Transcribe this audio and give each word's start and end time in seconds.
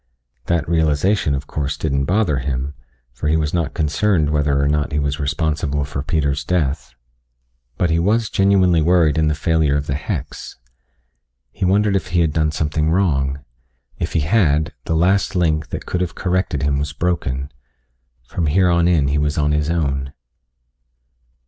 That 0.47 0.67
realization, 0.67 1.35
of 1.35 1.45
course, 1.45 1.77
didn't 1.77 2.05
bother 2.05 2.39
him, 2.39 2.73
for 3.13 3.27
he 3.27 3.37
was 3.37 3.53
not 3.53 3.75
concerned 3.75 4.31
whether 4.31 4.59
or 4.59 4.67
not 4.67 4.91
he 4.91 4.97
was 4.97 5.19
responsible 5.19 5.85
for 5.85 6.01
Peter's 6.01 6.43
death, 6.43 6.95
but 7.77 7.91
he 7.91 7.99
was 7.99 8.31
genuinely 8.31 8.81
worried 8.81 9.19
in 9.19 9.27
the 9.27 9.35
failure 9.35 9.75
of 9.77 9.85
the 9.85 9.93
hex. 9.93 10.57
He 11.51 11.65
wondered 11.65 11.95
if 11.95 12.07
he 12.07 12.21
had 12.21 12.33
done 12.33 12.49
something 12.51 12.89
wrong. 12.89 13.45
If 13.99 14.13
he 14.13 14.21
had, 14.21 14.73
the 14.85 14.95
last 14.95 15.35
link, 15.35 15.67
that 15.69 15.85
could 15.85 16.01
have 16.01 16.15
corrected 16.15 16.63
him 16.63 16.79
was 16.79 16.93
broken. 16.93 17.51
From 18.25 18.47
here 18.47 18.71
on 18.71 18.87
in 18.87 19.09
he 19.09 19.19
was 19.19 19.37
on 19.37 19.51
his 19.51 19.69
own. 19.69 20.13